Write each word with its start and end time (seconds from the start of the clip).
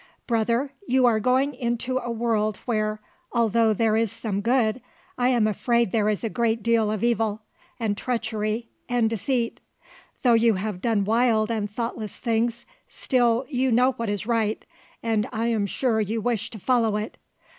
Brother, 0.25 0.73
you 0.87 1.05
are 1.05 1.19
going 1.19 1.53
into 1.53 1.99
a 1.99 2.09
world 2.09 2.57
where, 2.65 2.99
although 3.31 3.71
there 3.71 3.95
is 3.95 4.11
some 4.11 4.41
good, 4.41 4.81
I 5.15 5.29
am 5.29 5.45
afraid 5.45 5.91
there 5.91 6.09
is 6.09 6.23
a 6.23 6.27
great 6.29 6.63
deal 6.63 6.89
of 6.89 7.03
evil, 7.03 7.43
and 7.79 7.95
treachery, 7.95 8.69
and 8.89 9.07
deceit. 9.11 9.59
Though 10.23 10.33
you 10.33 10.55
have 10.55 10.81
done 10.81 11.05
wild 11.05 11.51
and 11.51 11.69
thoughtless 11.69 12.17
things, 12.17 12.65
still 12.87 13.45
you 13.47 13.71
know 13.71 13.91
what 13.91 14.09
is 14.09 14.25
right, 14.25 14.65
and 15.03 15.27
I 15.31 15.45
am 15.49 15.67
sure 15.67 16.01
you 16.01 16.19
wish 16.19 16.49
to 16.49 16.57
follow 16.57 16.95
it. 16.97 17.19